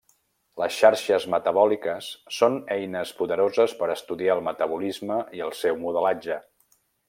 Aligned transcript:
Les 0.61 0.77
xarxes 0.83 1.27
metabòliques 1.33 2.07
són 2.37 2.57
eines 2.77 3.13
poderoses 3.21 3.77
per 3.83 3.93
estudiar 3.97 4.33
el 4.41 4.45
metabolisme 4.49 5.23
i 5.41 5.45
el 5.51 5.55
seu 5.63 5.79
modelatge. 5.87 6.41